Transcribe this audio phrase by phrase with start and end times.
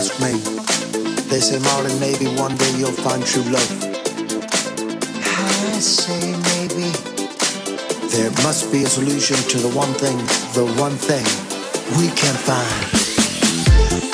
[0.00, 0.32] ask me.
[1.28, 3.70] They say, Marlon, maybe one day you'll find true love.
[5.20, 6.88] I say maybe.
[8.08, 10.16] There must be a solution to the one thing,
[10.54, 11.26] the one thing
[11.98, 14.09] we can find.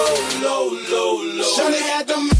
[0.00, 1.44] low, low, low, low.
[1.44, 2.39] Shawty had them.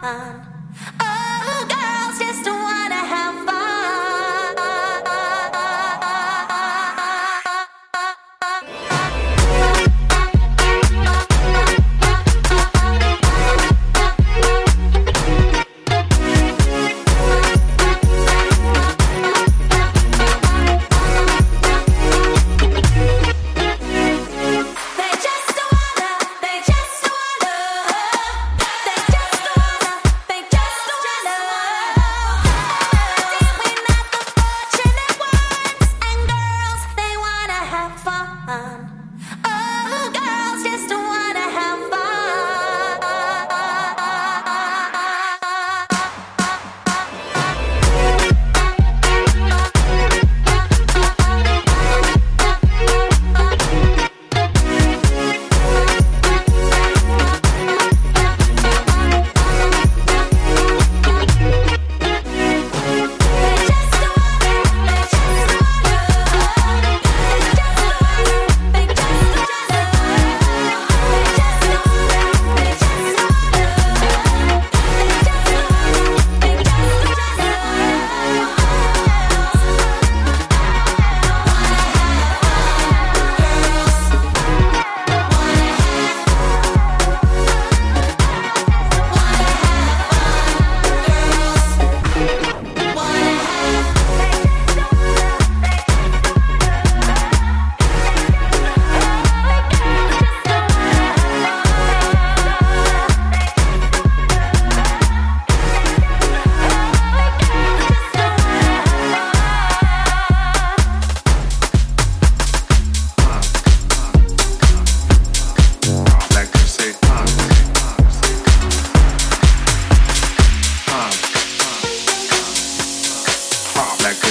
[0.00, 0.59] hand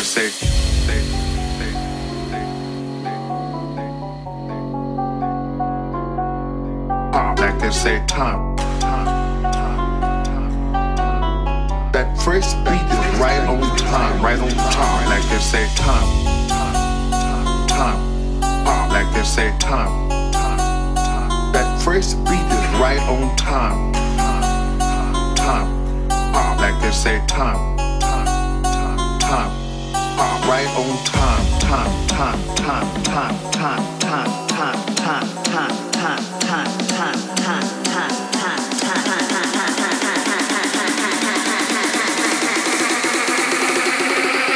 [0.04, 0.32] say.
[7.40, 9.52] Like they say, time, time,
[11.94, 15.10] That first beat is right on time, right on time.
[15.10, 21.54] Like they say, time, time, time, Like they say, time, time, time.
[21.54, 26.58] That first beat is right on time, time, time.
[26.58, 27.69] Like they say, time
[30.20, 35.70] time, right on time, time, time, time, time, time, time, time, time, time.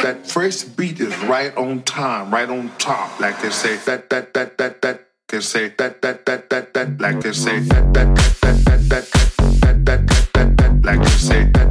[0.02, 4.34] That first beat is right on time, right on top, like they say that that
[4.34, 8.14] that that that they say that that that that that like they say that that
[8.14, 9.06] that that that
[9.62, 11.63] that that that that like they say that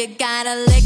[0.00, 0.79] You gotta lick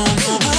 [0.00, 0.49] on the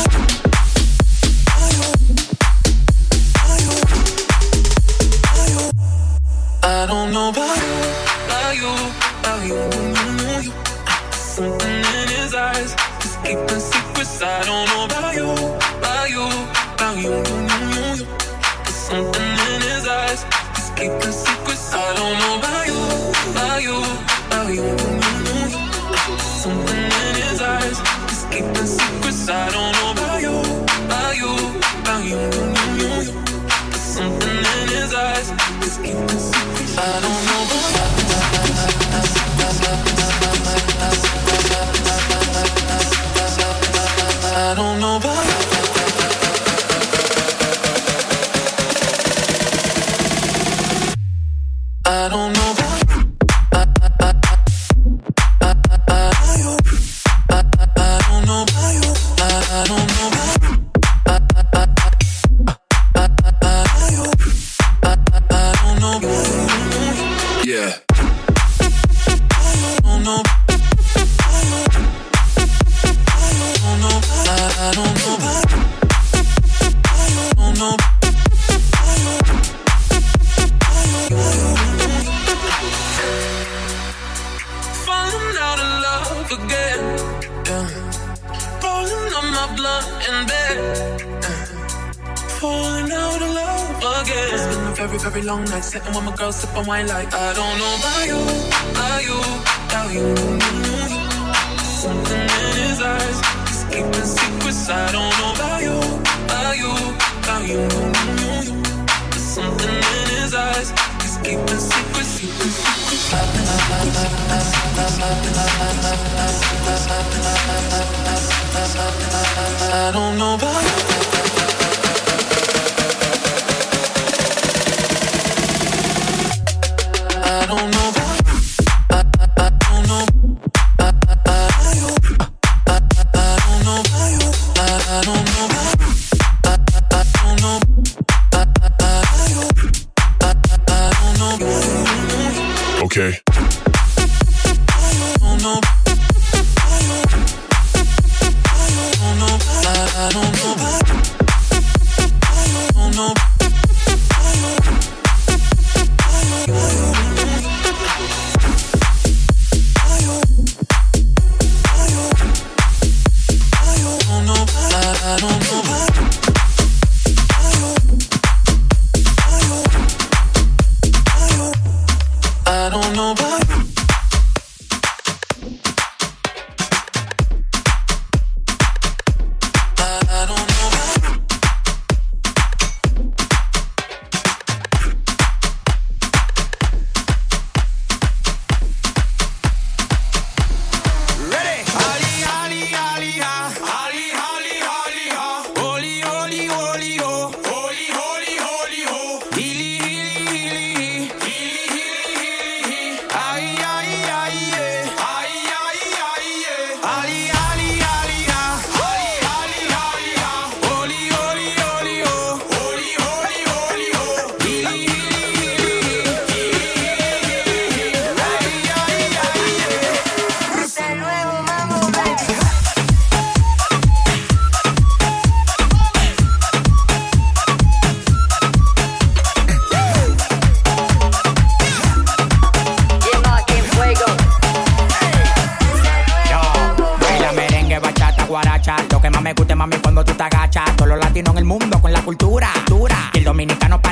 [96.71, 97.10] wine like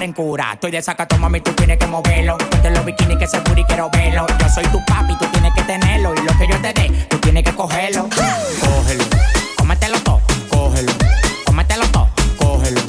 [0.04, 0.54] en cura.
[0.54, 2.38] Estoy de sacato, mami, tú tienes que moverlo.
[2.38, 4.26] Ponte los bikinis que se y quiero verlo.
[4.40, 6.14] Yo soy tu papi, tú tienes que tenerlo.
[6.16, 8.08] Y lo que yo te dé, tú tienes que cogerlo.
[8.10, 9.04] Cógelo,
[9.58, 10.92] cómetelo todo, cógelo,
[11.46, 12.82] cómetelo todo, cógelo.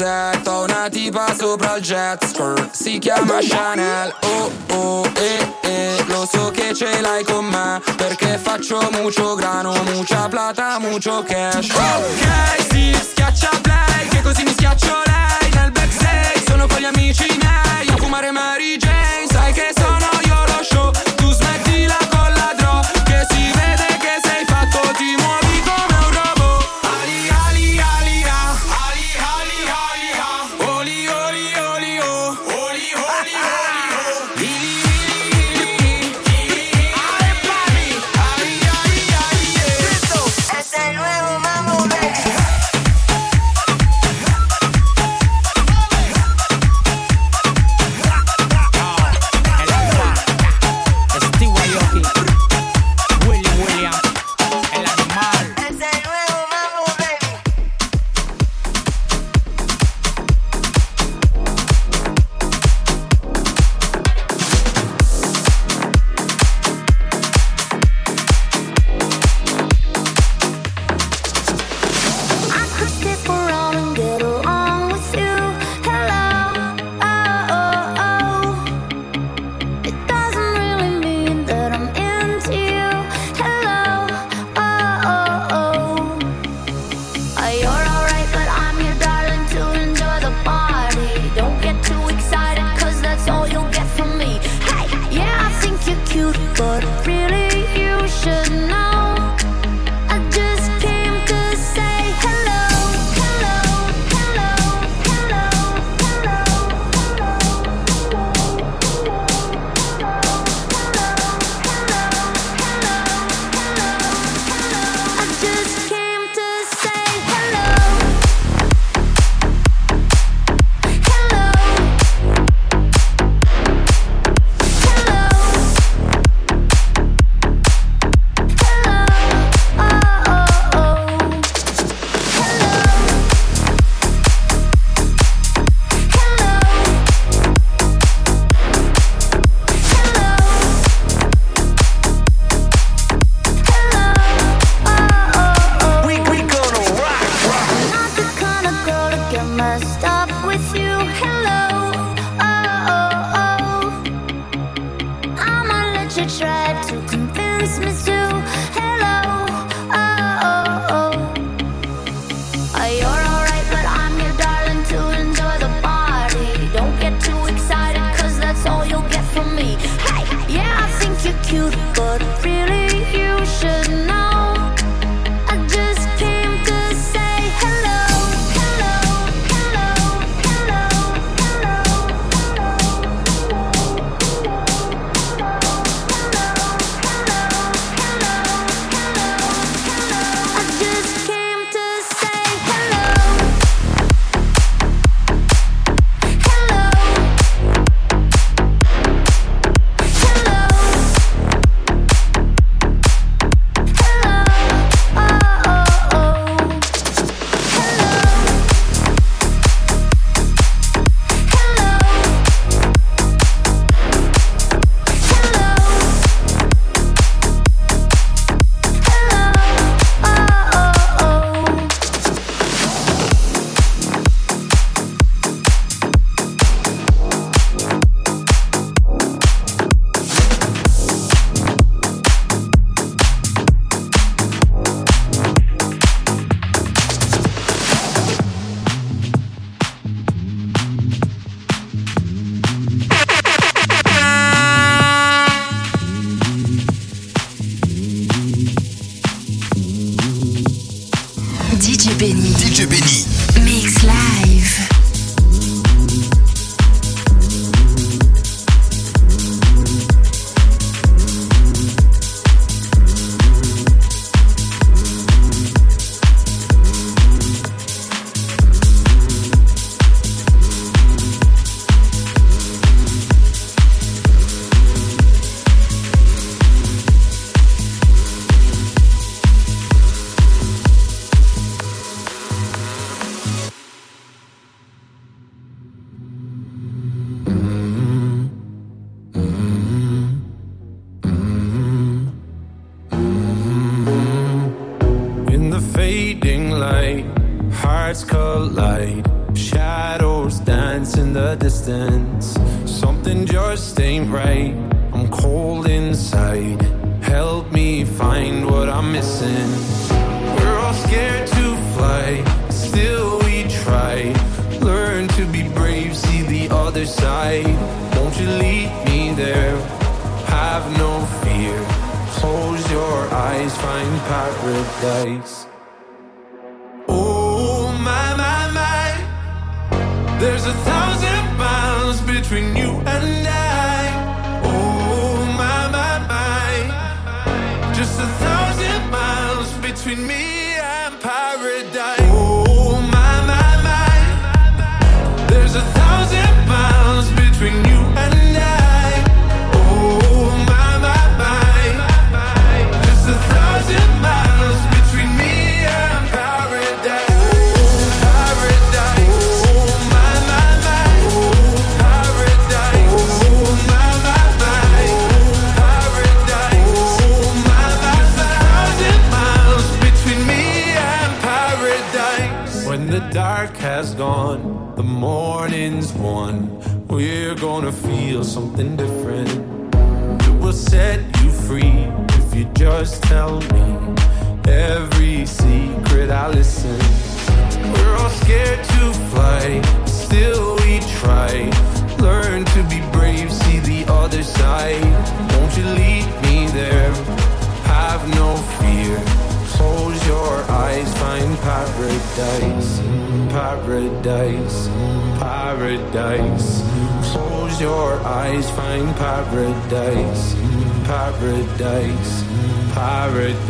[0.00, 2.70] rossetto Una tipa sopra il jet skirt.
[2.72, 4.14] Si chiama Chanel.
[4.22, 6.04] Oh oh eh eh.
[6.06, 11.68] Lo so che ce l'hai con me Perché faccio mucho grano Mucha plata, mucho cash.
[11.70, 15.50] Ok, si sì, schiaccia play Che così mi schiaccio lei.
[15.52, 19.29] Nel backstage sono con gli amici miei A fumare Mary Jane.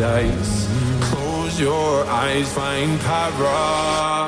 [0.01, 0.69] Paradise.
[1.11, 4.20] Close your eyes, find para.